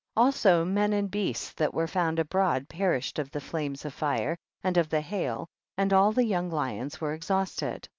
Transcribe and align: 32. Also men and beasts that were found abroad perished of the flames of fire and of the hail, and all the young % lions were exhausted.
32. 0.15 0.25
Also 0.25 0.65
men 0.65 0.93
and 0.93 1.11
beasts 1.11 1.51
that 1.51 1.75
were 1.75 1.85
found 1.85 2.17
abroad 2.17 2.67
perished 2.67 3.19
of 3.19 3.29
the 3.29 3.39
flames 3.39 3.85
of 3.85 3.93
fire 3.93 4.35
and 4.63 4.75
of 4.75 4.89
the 4.89 5.01
hail, 5.01 5.47
and 5.77 5.93
all 5.93 6.11
the 6.11 6.25
young 6.25 6.49
% 6.49 6.49
lions 6.49 6.99
were 6.99 7.13
exhausted. 7.13 7.87